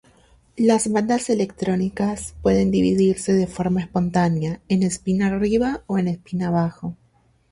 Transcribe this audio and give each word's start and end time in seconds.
Las 0.57 0.91
bandas 0.91 1.29
electrónicas 1.29 2.33
pueden 2.41 2.71
dividirse 2.71 3.33
de 3.33 3.45
forma 3.45 3.81
espontánea 3.81 4.59
en 4.67 4.81
espín 4.81 5.21
arriba 5.21 5.83
y 5.87 6.09
espín 6.09 6.41
abajo. 6.41 6.97